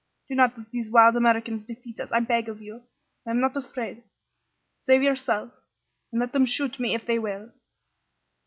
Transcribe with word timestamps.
Do 0.27 0.33
not 0.33 0.57
let 0.57 0.71
these 0.71 0.89
wild 0.89 1.15
Americans 1.15 1.63
defeat 1.63 1.99
us, 1.99 2.11
I 2.11 2.21
beg 2.21 2.49
of 2.49 2.59
you. 2.59 2.81
I 3.23 3.29
am 3.29 3.39
not 3.39 3.55
afraid. 3.55 4.01
Save 4.79 5.03
yourself, 5.03 5.51
and 6.11 6.19
let 6.19 6.31
them 6.33 6.43
shoot 6.47 6.79
me, 6.79 6.95
if 6.95 7.05
they 7.05 7.19
will!" 7.19 7.51